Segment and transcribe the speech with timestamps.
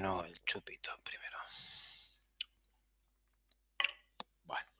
[0.00, 1.38] relleno el chupito primero.
[4.44, 4.70] Bueno.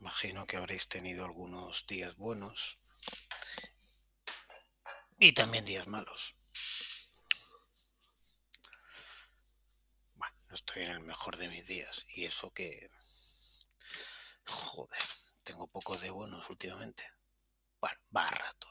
[0.00, 2.78] Imagino que habréis tenido algunos días buenos
[5.18, 6.34] y también días malos.
[10.14, 12.90] Bueno, no estoy en el mejor de mis días y eso que...
[14.46, 15.02] Joder,
[15.42, 17.04] tengo pocos de buenos últimamente.
[17.80, 18.63] Bueno, va a ratos.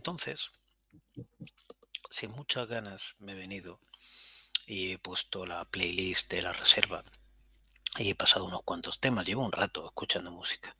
[0.00, 0.50] Entonces,
[2.10, 3.82] sin muchas ganas me he venido
[4.66, 7.04] y he puesto la playlist de la reserva
[7.98, 9.26] y he pasado unos cuantos temas.
[9.26, 10.74] Llevo un rato escuchando música,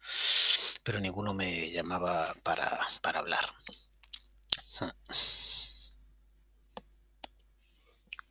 [0.82, 3.52] pero ninguno me llamaba para, para hablar.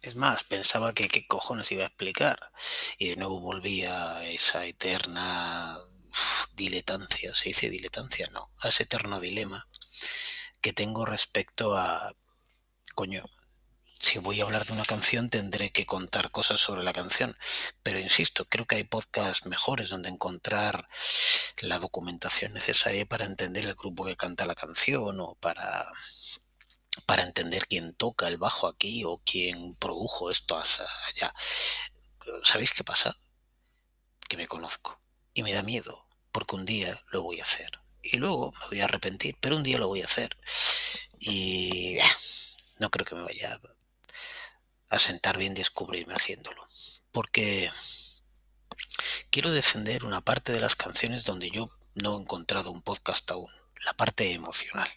[0.02, 2.40] Es más, pensaba que qué cojones iba a explicar.
[2.98, 5.78] Y de nuevo volvía a esa eterna
[6.54, 9.68] diletancia, se dice diletancia, no, a ese eterno dilema
[10.62, 12.14] que tengo respecto a,
[12.96, 13.26] coño,
[14.00, 17.38] si voy a hablar de una canción tendré que contar cosas sobre la canción.
[17.84, 20.88] Pero insisto, creo que hay podcasts mejores donde encontrar
[21.62, 25.86] la documentación necesaria para entender el grupo que canta la canción o para,
[27.06, 31.34] para entender quién toca el bajo aquí o quién produjo esto allá.
[32.44, 33.18] ¿Sabéis qué pasa?
[34.30, 35.02] Que me conozco
[35.34, 38.82] y me da miedo porque un día lo voy a hacer y luego me voy
[38.82, 40.38] a arrepentir, pero un día lo voy a hacer.
[41.20, 41.98] Y
[42.78, 43.60] no creo que me vaya
[44.90, 46.68] a sentar bien descubrirme haciéndolo.
[47.12, 47.72] Porque
[49.30, 53.52] quiero defender una parte de las canciones donde yo no he encontrado un podcast aún,
[53.86, 54.90] la parte emocional.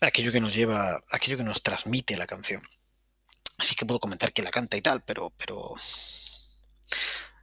[0.00, 2.62] Aquello que nos lleva, aquello que nos transmite la canción.
[3.58, 5.76] Así que puedo comentar que la canta y tal, pero, pero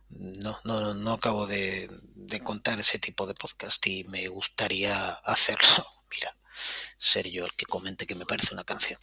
[0.09, 1.89] no, no, no acabo de,
[2.43, 5.85] contar ese tipo de podcast y me gustaría hacerlo.
[6.11, 6.35] Mira,
[6.97, 8.99] ser yo el que comente que me parece una canción.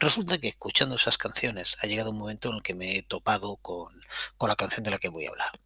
[0.00, 3.56] Resulta que escuchando esas canciones ha llegado un momento en el que me he topado
[3.56, 3.92] con,
[4.36, 5.60] con la canción de la que voy a hablar.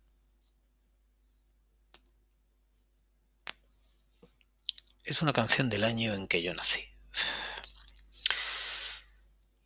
[5.04, 6.84] Es una canción del año en que yo nací.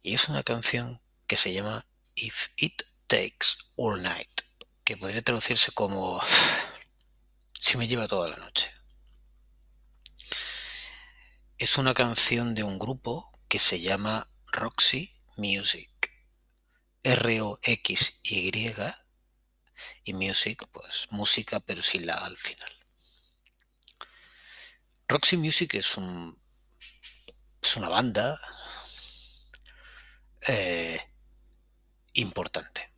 [0.02, 4.41] Y es una canción que se llama If It Takes All Night
[4.84, 6.20] que podría traducirse como
[7.58, 8.70] si me lleva toda la noche.
[11.58, 15.90] Es una canción de un grupo que se llama Roxy Music.
[17.04, 18.74] R-O-X-Y
[20.04, 22.72] y Music, pues música pero sin la al final.
[25.08, 26.40] Roxy Music es un
[27.60, 28.40] es una banda
[30.46, 31.00] eh,
[32.14, 32.91] importante.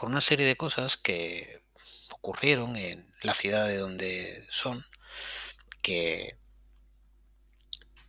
[0.00, 1.62] Por una serie de cosas que
[2.10, 4.86] ocurrieron en la ciudad de donde son,
[5.82, 6.38] que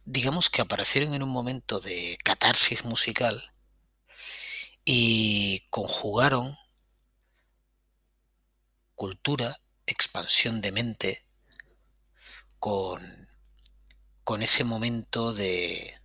[0.06, 3.52] digamos que aparecieron en un momento de catarsis musical
[4.86, 6.58] y conjugaron
[8.96, 11.26] cultura, expansión de mente,
[12.58, 13.30] con,
[14.24, 16.00] con ese momento de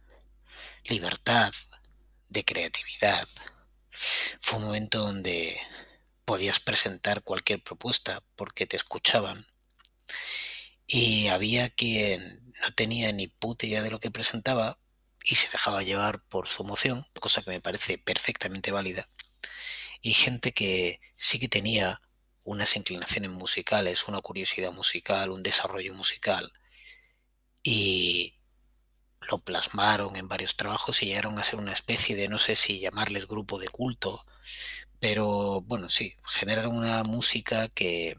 [0.89, 1.53] libertad,
[2.29, 3.29] de creatividad,
[4.41, 5.59] fue un momento donde
[6.25, 9.47] podías presentar cualquier propuesta porque te escuchaban.
[10.87, 14.79] Y había quien no tenía ni puta idea de lo que presentaba
[15.25, 19.09] y se dejaba llevar por su emoción, cosa que me parece perfectamente válida.
[20.01, 22.01] Y gente que sí que tenía
[22.45, 26.53] unas inclinaciones musicales, una curiosidad musical, un desarrollo musical.
[27.63, 28.36] Y
[29.31, 32.81] lo plasmaron en varios trabajos y llegaron a ser una especie de, no sé si
[32.81, 34.25] llamarles grupo de culto,
[34.99, 38.17] pero bueno, sí, generaron una música que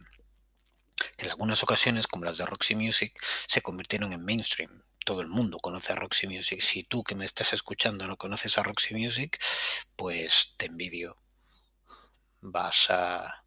[1.18, 3.13] en algunas ocasiones, como las de Roxy Music,
[3.47, 4.69] se convirtieron en mainstream.
[5.06, 6.62] Todo el mundo conoce a Roxy Music.
[6.62, 9.39] Si tú que me estás escuchando no conoces a Roxy Music,
[9.95, 11.18] pues te envidio.
[12.42, 13.44] Vas a,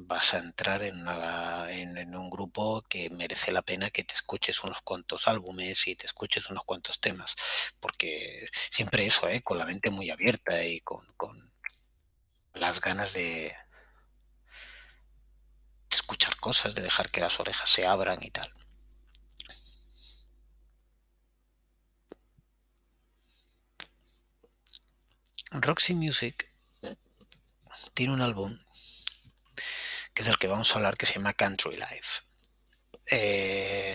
[0.00, 1.06] vas a entrar en,
[1.98, 6.06] en, un grupo que merece la pena que te escuches unos cuantos álbumes y te
[6.06, 7.34] escuches unos cuantos temas,
[7.80, 9.42] porque siempre eso, ¿eh?
[9.42, 11.52] con la mente muy abierta y con, con
[12.54, 13.52] las ganas de,
[15.90, 18.52] escuchar cosas, de dejar que las orejas se abran y tal.
[25.50, 26.52] Roxy Music
[27.94, 28.58] tiene un álbum
[30.18, 32.22] que es el que vamos a hablar, que se llama Country Life.
[33.12, 33.94] Eh,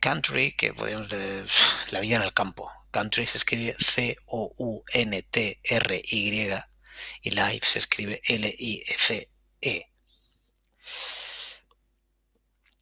[0.00, 1.44] country, que podemos decir,
[1.90, 2.72] la vida en el campo.
[2.92, 4.22] Country se escribe C-O-U-N-T-R-Y
[7.20, 9.92] y Life se escribe L-I-F-E.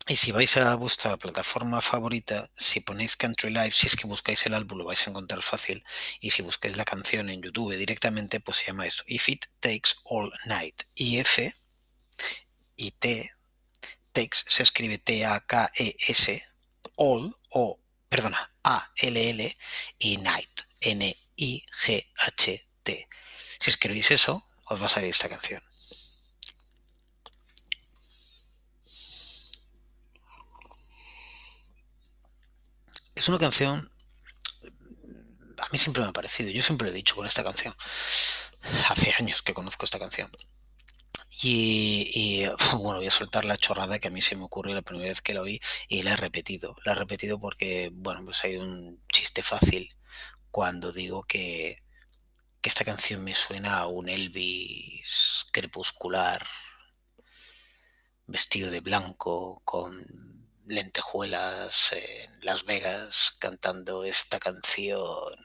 [0.07, 4.47] Y si vais a vuestra plataforma favorita, si ponéis Country Life, si es que buscáis
[4.47, 5.83] el álbum lo vais a encontrar fácil.
[6.21, 9.03] Y si buscáis la canción en YouTube directamente, pues se llama eso.
[9.09, 10.85] If It Takes All Night.
[10.95, 11.53] Y F
[12.77, 13.31] y T,
[14.13, 16.45] takes se escribe T-A-K-E-S,
[16.97, 19.59] all o, perdona, A-L-L
[19.99, 21.19] y night, N-I-G-H-T.
[23.61, 25.63] Si escribís eso, os va a salir esta canción.
[33.15, 33.91] Es una canción,
[35.59, 37.75] a mí siempre me ha parecido, yo siempre lo he dicho con esta canción,
[38.91, 40.31] hace años que conozco esta canción.
[41.47, 42.45] Y,
[42.79, 45.21] bueno, voy a soltar la chorrada que a mí se me ocurrió la primera vez
[45.21, 46.77] que la oí y la he repetido.
[46.85, 49.91] La he repetido porque, bueno, pues hay un chiste fácil
[50.51, 51.83] cuando digo que,
[52.61, 56.47] que esta canción me suena a un Elvis crepuscular,
[58.27, 60.05] vestido de blanco, con
[60.67, 65.37] lentejuelas en Las Vegas cantando esta canción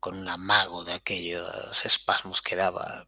[0.00, 3.06] con un amago de aquellos espasmos que daba.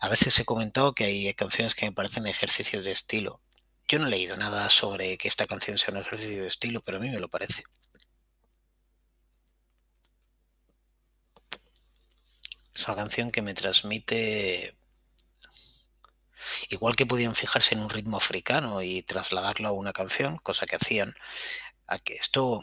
[0.00, 3.40] A veces he comentado que hay canciones que me parecen ejercicios de estilo.
[3.88, 6.98] Yo no he leído nada sobre que esta canción sea un ejercicio de estilo, pero
[6.98, 7.64] a mí me lo parece.
[12.74, 14.76] Es una canción que me transmite
[16.68, 20.76] Igual que podían fijarse en un ritmo africano y trasladarlo a una canción, cosa que
[20.76, 21.12] hacían,
[21.86, 22.60] a que esto,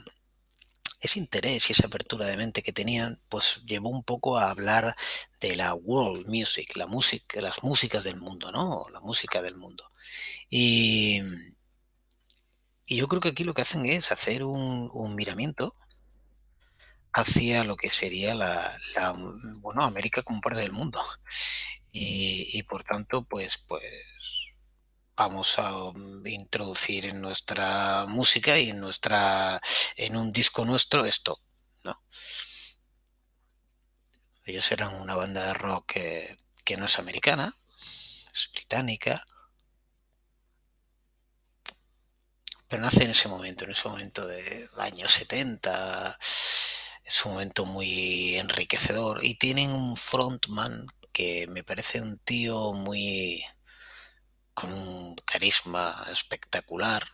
[1.00, 4.96] ese interés y esa apertura de mente que tenían, pues llevó un poco a hablar
[5.40, 8.88] de la world music, la música, las músicas del mundo, ¿no?
[8.92, 9.92] La música del mundo.
[10.50, 11.22] Y,
[12.88, 15.76] yo creo que aquí lo que hacen es hacer un, miramiento
[17.14, 19.14] hacia lo que sería la, la,
[19.60, 21.02] bueno, América como parte del mundo.
[21.92, 23.84] Y, y por tanto, pues, pues
[25.18, 29.60] vamos a mm, introducir en nuestra música y en nuestra
[29.96, 31.42] en un disco nuestro esto.
[34.46, 35.94] Ellos eran una banda de rock
[36.64, 37.54] que no es americana,
[38.34, 39.26] es británica,
[42.68, 46.18] pero nace en ese momento, en ese momento de años 70,
[47.04, 53.44] es un momento muy enriquecedor y tienen un frontman que me parece un tío muy
[54.58, 57.08] con un carisma espectacular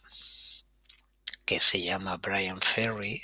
[1.45, 3.21] que se llama Brian Ferry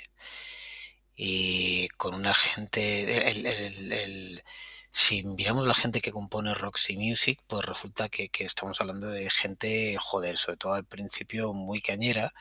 [1.16, 4.44] y con una gente el, el, el,
[4.90, 9.30] si miramos la gente que compone Roxy Music pues resulta que, que, estamos hablando de
[9.30, 12.34] gente joder sobre todo al principio muy cañera.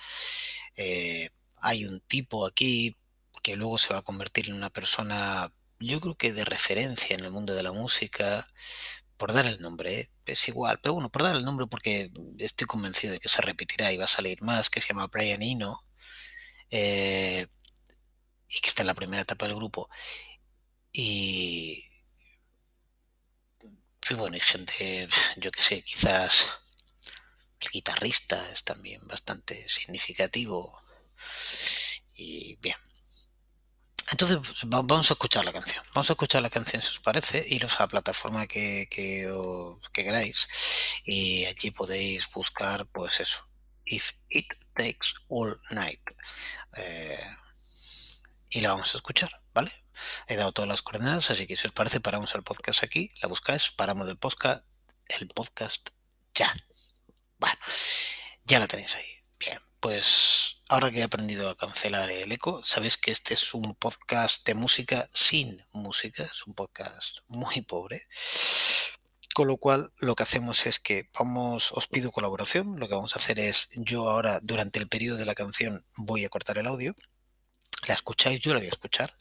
[0.75, 1.29] Eh,
[1.61, 2.97] hay un tipo aquí
[3.41, 7.23] que luego se va a convertir en una persona, yo creo que de referencia en
[7.23, 8.45] el mundo de la música,
[9.19, 10.11] por dar el nombre, ¿eh?
[10.25, 13.91] es igual, pero bueno, por dar el nombre porque estoy convencido de que se repetirá
[13.91, 15.81] y va a salir más, que se llama Brian Eno,
[16.71, 17.47] eh,
[18.49, 19.89] y que está en la primera etapa del grupo.
[20.93, 21.85] Y,
[24.09, 26.47] y bueno, y gente, yo que sé, quizás
[27.59, 30.81] el guitarrista es también bastante significativo.
[32.15, 32.77] Y bien,
[34.11, 35.83] entonces pues, vamos a escuchar la canción.
[35.93, 39.31] Vamos a escuchar la canción si os parece, iros a la plataforma que, que,
[39.91, 40.47] que queráis
[41.05, 43.47] y allí podéis buscar pues eso.
[43.85, 46.01] If it takes all night.
[46.75, 47.19] Eh,
[48.49, 49.71] y la vamos a escuchar, ¿vale?
[50.27, 53.27] He dado todas las coordenadas, así que si os parece paramos el podcast aquí, la
[53.27, 54.65] buscáis, paramos del podcast,
[55.07, 55.89] el podcast
[56.33, 56.51] ya.
[57.37, 57.57] Bueno,
[58.45, 59.23] ya la tenéis ahí.
[59.37, 63.75] Bien, pues ahora que he aprendido a cancelar el eco, sabéis que este es un
[63.75, 68.07] podcast de música sin música, es un podcast muy pobre.
[69.33, 73.15] Con lo cual lo que hacemos es que vamos, os pido colaboración, lo que vamos
[73.15, 76.67] a hacer es yo ahora durante el periodo de la canción voy a cortar el
[76.67, 76.95] audio,
[77.87, 79.15] la escucháis, yo la voy a escuchar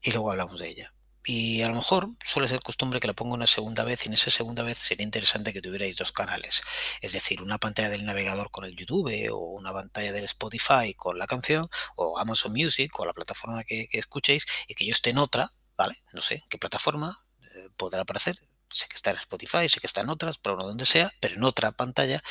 [0.00, 0.95] y luego hablamos de ella.
[1.28, 4.14] Y a lo mejor suele ser costumbre que la ponga una segunda vez y en
[4.14, 6.62] esa segunda vez sería interesante que tuvierais dos canales.
[7.00, 11.18] Es decir, una pantalla del navegador con el YouTube o una pantalla del Spotify con
[11.18, 15.18] la canción o Amazon Music o la plataforma que, escuchéis y que yo esté en
[15.18, 15.96] otra, ¿vale?
[16.12, 18.38] No sé qué plataforma eh, podrá aparecer.
[18.70, 21.34] Sé que está en Spotify, sé que está en otras, pero no donde sea, pero
[21.34, 22.22] en otra pantalla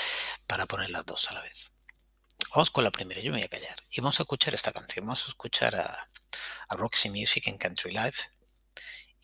[0.48, 1.70] para poner las dos a la vez.
[2.52, 3.76] Vamos con la primera, yo me voy a callar.
[3.90, 6.08] Y vamos a escuchar esta canción, vamos a escuchar a,
[6.70, 8.35] a Roxy Music en Country Life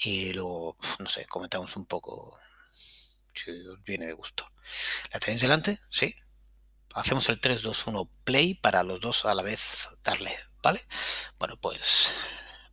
[0.03, 2.37] y luego, no sé, comentamos un poco
[3.33, 4.47] si os viene de gusto.
[5.13, 5.79] ¿La tenéis delante?
[5.89, 6.15] Sí.
[6.93, 10.85] Hacemos el 3, 2, 1 play para los dos a la vez darle, ¿vale?
[11.39, 12.11] Bueno, pues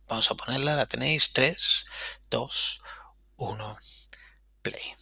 [0.07, 1.85] vamos a ponerla, la tenéis 3,
[2.29, 2.81] 2,
[3.37, 3.77] 1
[4.61, 4.95] play.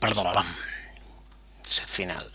[0.00, 0.32] Perdón,
[1.98, 2.30] final.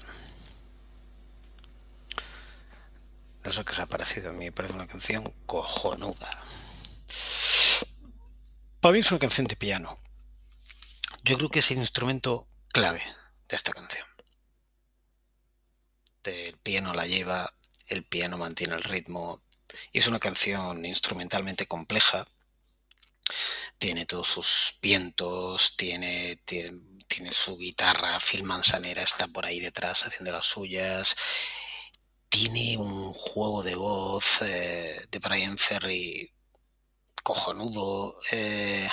[3.44, 6.44] No sé qué os ha parecido a mí, me parece una canción cojonuda.
[8.82, 9.98] Para mí es una canción de piano.
[11.24, 13.04] Yo creo que es el instrumento clave
[13.48, 14.06] de esta canción.
[16.24, 17.54] El piano la lleva,
[17.88, 19.42] el piano mantiene el ritmo.
[19.92, 22.28] Y es una canción instrumentalmente compleja.
[23.78, 26.80] Tiene todos sus vientos, tiene, tiene,
[27.32, 31.16] su guitarra, Phil Manzanera está por ahí detrás haciendo las suyas
[32.34, 36.34] tiene un juego de voz eh, de Brian Ferry
[37.22, 38.18] cojonudo.
[38.32, 38.90] Eh,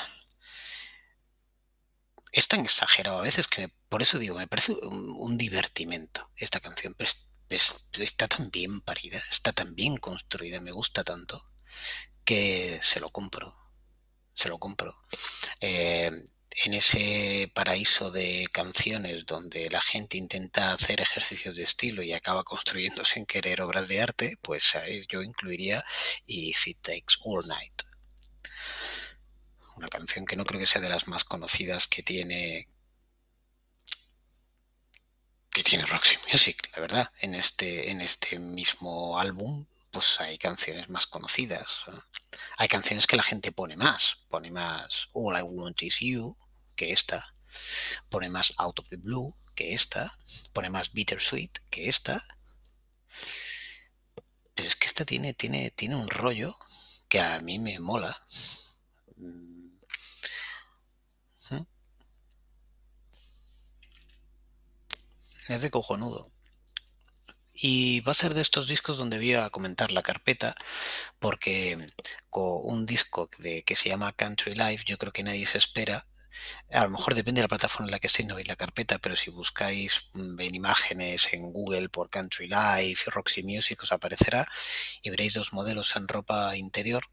[2.32, 6.94] es tan exagerado a veces que por eso digo, me parece un, divertimento esta canción,
[6.94, 7.10] pero
[7.94, 11.50] está tan bien parida, está tan bien construida, me gusta tanto
[12.24, 13.56] que se lo compro,
[14.34, 15.02] se lo compro.
[15.62, 16.10] Eh,
[16.64, 22.42] en ese paraíso de canciones donde la gente intenta hacer ejercicios de estilo y acaba
[22.42, 24.74] construyendo sin querer obras de arte, pues
[25.08, 25.84] yo incluiría
[26.26, 27.82] If It Takes All Night.
[29.76, 32.68] Una canción que no creo que sea de las más conocidas que tiene
[35.52, 37.12] que tiene Roxy Music, la verdad.
[37.20, 41.82] En este, en este mismo álbum, pues hay canciones más conocidas.
[42.56, 44.18] Hay canciones que la gente pone más.
[44.28, 46.36] Pone más All I Want Is You,
[46.80, 47.34] que esta,
[48.08, 50.16] pone más Out of the Blue que esta,
[50.54, 52.22] pone más Bittersweet que esta.
[54.54, 56.56] Pero es que esta tiene, tiene, tiene un rollo
[57.10, 58.16] que a mí me mola.
[59.16, 59.68] Mm.
[65.48, 66.32] Es de cojonudo.
[67.52, 70.54] Y va a ser de estos discos donde voy a comentar la carpeta,
[71.18, 71.76] porque
[72.30, 76.06] con un disco de, que se llama Country Life, yo creo que nadie se espera
[76.70, 78.98] a lo mejor depende de la plataforma en la que estéis, no veis la carpeta,
[78.98, 84.48] pero si buscáis mm, en imágenes en Google por Country Life, Roxy Music, os aparecerá
[85.02, 87.04] y veréis dos modelos en ropa interior.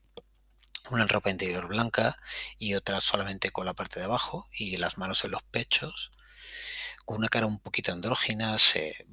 [0.89, 2.17] Una en ropa interior blanca
[2.57, 6.12] y otra solamente con la parte de abajo y las manos en los pechos
[7.07, 8.57] con una cara un poquito andrógina.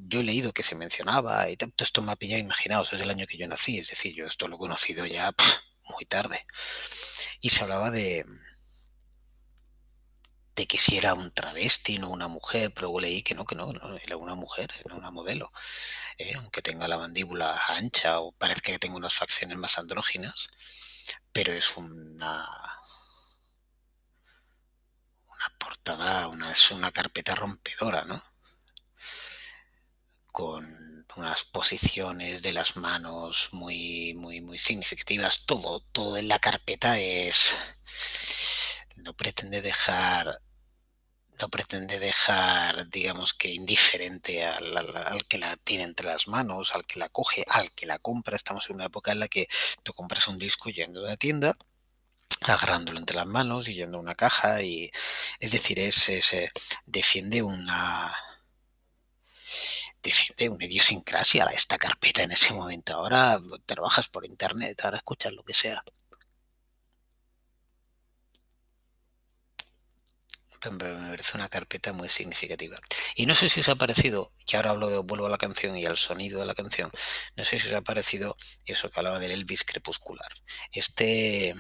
[0.09, 3.09] yo he leído que se mencionaba y tanto esto me ha pillado, imaginaos, es el
[3.09, 5.33] año que yo nací, es decir, yo esto lo he conocido ya
[5.91, 6.45] muy tarde.
[7.41, 8.25] Y se hablaba de,
[10.57, 13.73] de que si era un travesti, no una mujer, pero leí que no, que no,
[13.73, 15.53] no era una mujer, era una modelo.
[16.19, 16.35] ¿eh?
[16.37, 20.49] aunque tenga la mandíbula ancha o parezca que tenga unas facciones más andróginas,
[21.33, 22.47] pero es una
[25.29, 28.23] una portada, una, es una carpeta rompedora, ¿no?
[30.33, 35.47] Con unas posiciones de las manos muy, muy, muy significativas.
[35.47, 37.57] Todo, todo en la carpeta es
[38.97, 40.41] no pretende dejar
[41.41, 46.99] no pretende dejar, digamos que indiferente al, que la tiene entre las manos, al que
[46.99, 48.37] la coge, al que la compra.
[48.37, 49.49] Estamos en una época en la que
[49.83, 51.57] tú compras un disco yendo a una tienda,
[52.43, 54.91] agarrándolo entre las manos y yendo a una caja y
[55.41, 56.51] es decir, es, eh,
[56.87, 58.15] defiende una
[60.03, 62.95] defiende una idiosincrasia esta carpeta en ese momento.
[62.95, 65.83] Ahora trabajas por internet, ahora escuchas lo que sea.
[70.71, 72.79] Me parece una carpeta muy significativa.
[73.15, 75.77] Y no sé si os ha parecido, y ahora hablo de, vuelvo a la canción
[75.77, 76.91] y al sonido de la canción,
[77.37, 80.33] no sé si os ha parecido eso que hablaba del Elvis crepuscular.
[80.73, 81.55] Este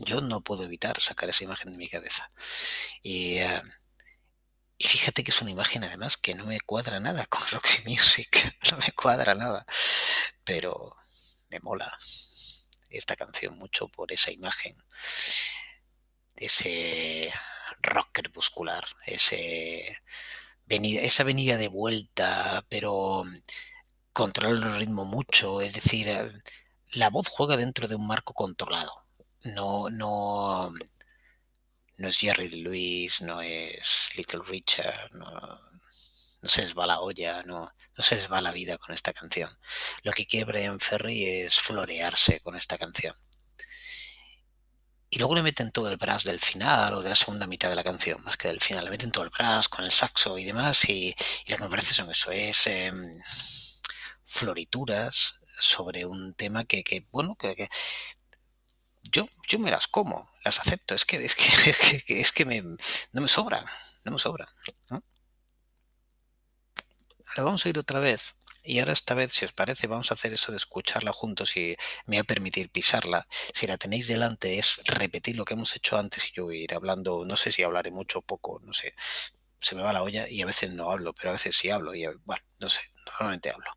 [0.00, 2.30] yo no puedo evitar sacar esa imagen de mi cabeza.
[3.02, 3.62] Y, eh,
[4.78, 8.58] y, fíjate que es una imagen además que no me cuadra nada con Roxy Music,
[8.70, 9.64] no me cuadra nada,
[10.44, 10.96] pero
[11.48, 11.96] me mola
[12.90, 14.76] esta canción mucho por esa imagen
[16.36, 17.30] ese
[17.82, 19.98] rock crepuscular, ese
[20.68, 23.24] esa venida de vuelta, pero
[24.12, 26.32] controlar el ritmo mucho, es decir, eh,
[26.92, 28.92] la voz juega dentro de un marco controlado.
[29.44, 30.72] No, no,
[31.98, 37.42] no es Jerry Lewis, no es Little Richard, no, no se les va la olla,
[37.42, 39.50] no, no se les va la vida con esta canción.
[40.02, 43.14] Lo que quiere Brian Ferry es florearse con esta canción
[45.14, 47.76] y luego le meten todo el brass del final o de la segunda mitad de
[47.76, 50.44] la canción, más que del final, le meten todo el brass con el saxo y
[50.44, 51.14] demás, y,
[51.46, 53.20] lo que me parece son eso, es em,
[54.24, 57.68] florituras sobre un tema que, bueno, que,
[59.04, 61.44] yo, yo me las como, las acepto, es que, es que,
[62.20, 62.62] es que, me,
[63.12, 63.64] no me sobran,
[64.02, 64.48] no me sobran.
[64.90, 65.02] Ahora
[67.44, 70.32] vamos a ir otra vez Y ahora esta vez, si os parece, vamos a hacer
[70.32, 73.26] eso de escucharla juntos y me va a permitir pisarla.
[73.52, 76.74] Si la tenéis delante es repetir lo que hemos hecho antes y yo voy ir
[76.74, 78.94] hablando, no sé si hablaré mucho o poco, no sé,
[79.60, 81.94] se me va la olla y a veces no hablo, pero a veces sí hablo
[81.94, 83.70] y bueno, no sé, normalmente hablo.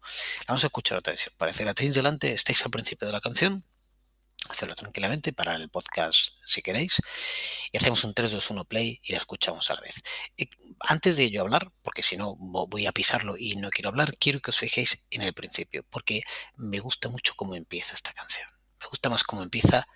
[0.48, 1.66] Vamos a escuchar otra vez, si os parece.
[1.66, 3.66] La tenéis delante, estáis al principio de la canción
[4.54, 7.02] hacerlo tranquilamente, para el podcast si queréis,
[7.72, 9.96] y hacemos un 3, 2, 1 play y la escuchamos a la vez.
[10.82, 14.42] antes de ello hablar, porque si no voy a pisarlo y no quiero hablar, quiero
[14.42, 16.22] que os fijéis en el principio, porque
[16.56, 18.48] me gusta mucho cómo empieza esta canción.
[18.80, 19.88] Me gusta más cómo empieza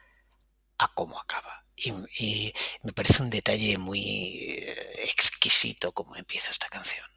[0.77, 1.65] a cómo acaba.
[1.75, 7.10] Y, y me parece un detalle muy eh, exquisito cómo empieza esta canción.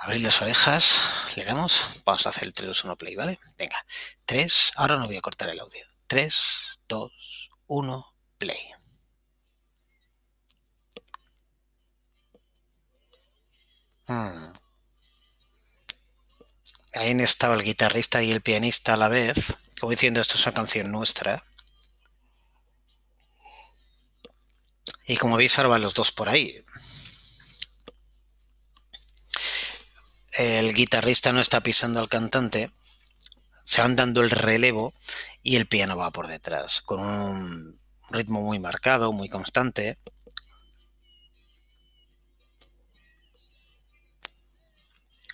[0.00, 3.38] Abrir las orejas, le damos, vamos a hacer el 3, 2, 1 play, ¿vale?
[3.56, 3.84] Venga,
[4.26, 5.84] 3, ahora no voy a cortar el audio.
[6.06, 6.34] 3,
[6.88, 8.72] 2, 1, play.
[14.06, 14.52] Hmm.
[16.94, 19.36] Ahí estaba el guitarrista y el pianista a la vez,
[19.80, 21.42] como diciendo esto es una canción nuestra.
[25.06, 26.64] Y como veis ahora van los dos por ahí.
[30.38, 32.70] El guitarrista no está pisando al cantante,
[33.64, 34.94] se van dando el relevo
[35.42, 39.98] y el piano va por detrás, con un ritmo muy marcado, muy constante.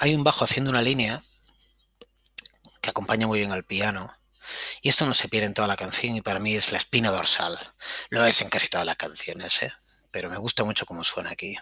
[0.00, 1.22] Hay un bajo haciendo una línea
[2.80, 4.10] que acompaña muy bien al piano.
[4.80, 7.10] Y esto no se pierde en toda la canción y para mí es la espina
[7.10, 7.58] dorsal.
[8.08, 9.72] Lo es en casi todas las canciones, ¿eh?
[10.10, 11.56] pero me gusta mucho cómo suena aquí.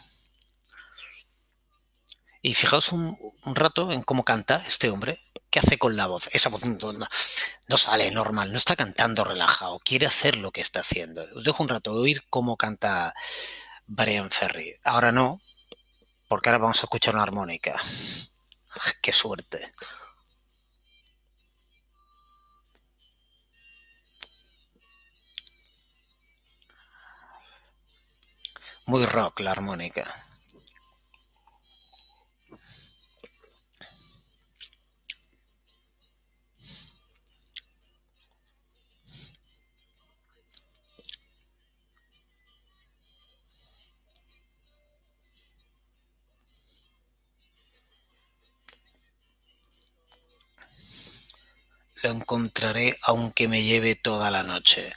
[2.44, 3.16] Y fijaos un,
[3.55, 5.20] rato en cómo canta este hombre.
[5.48, 6.28] ¿Qué hace con la voz?
[6.33, 11.24] Esa voz no, sale normal, no está cantando relajado, quiere hacer lo que está haciendo.
[11.37, 13.14] Os dejo un rato oír cómo canta
[13.87, 14.76] Brian Ferry.
[14.83, 15.40] Ahora no,
[16.28, 17.81] porque ahora vamos a escuchar una armónica.
[19.02, 19.72] ¡Qué suerte!
[28.87, 30.12] Muy rock la armónica.
[52.02, 54.92] Lo encontraré aunque me lleve toda la noche.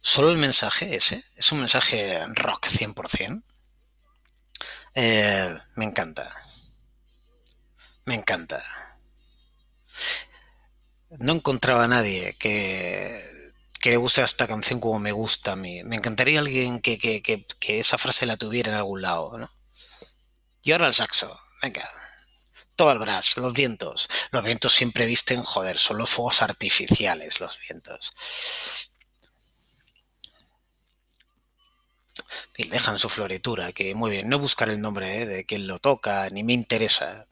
[0.00, 3.42] Solo el mensaje ese, es un mensaje rock 100%.
[4.94, 6.28] Eh, me encanta.
[8.04, 8.62] Me encanta.
[11.18, 13.20] No encontraba a nadie que,
[13.80, 15.82] que le guste esta canción como me gusta a mí.
[15.84, 19.38] Me encantaría alguien que, que, que esa frase la tuviera en algún lado.
[19.38, 19.50] ¿no?
[20.62, 21.38] Y ahora el saxo.
[21.62, 21.84] Venga
[22.76, 24.08] todo el brazo, los vientos.
[24.30, 28.12] Los vientos siempre visten, joder, son los fuegos artificiales, los vientos.
[32.56, 35.26] Dejan su floritura, que muy bien, no buscar el nombre ¿eh?
[35.26, 37.26] de quien lo toca, ni me interesa.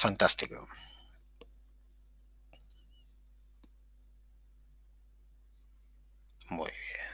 [0.00, 0.66] Fantástico.
[6.48, 7.06] Muy bien.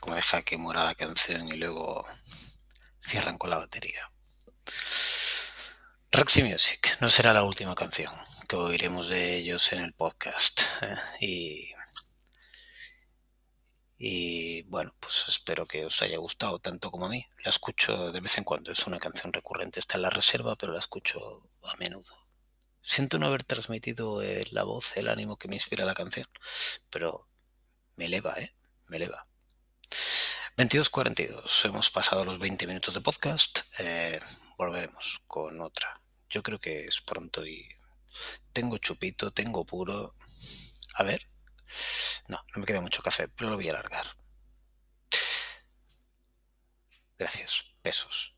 [0.00, 2.04] Como deja que muera la canción y luego
[3.00, 4.10] cierran con la batería.
[6.12, 8.12] Roxy Music no será la última canción
[8.48, 10.62] que oiremos de ellos en el podcast.
[10.82, 10.94] ¿eh?
[11.20, 11.72] Y,
[13.98, 17.26] y bueno, pues espero que os haya gustado tanto como a mí.
[17.44, 20.72] La escucho de vez en cuando, es una canción recurrente, está en la reserva, pero
[20.72, 22.14] la escucho a menudo.
[22.82, 26.26] Siento no haber transmitido eh, la voz, el ánimo que me inspira la canción,
[26.90, 27.28] pero
[27.96, 28.54] me eleva, ¿eh?
[28.88, 29.26] Me eleva.
[30.56, 34.20] 22.42, hemos pasado los 20 minutos de podcast, eh,
[34.58, 36.00] volveremos con otra.
[36.28, 37.66] Yo creo que es pronto y
[38.52, 40.14] tengo chupito, tengo puro.
[40.94, 41.28] A ver.
[42.28, 44.16] No, no me queda mucho café, pero lo voy a alargar.
[47.18, 47.64] Gracias.
[47.82, 48.34] Besos.